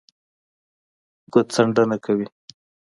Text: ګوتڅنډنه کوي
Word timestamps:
ګوتڅنډنه 1.33 1.97
کوي 2.05 2.25